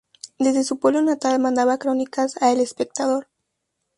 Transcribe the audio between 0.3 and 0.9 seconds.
Desde su